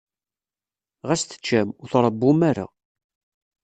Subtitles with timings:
[1.07, 2.65] Ɣas teččam, ur tṛewwum ara.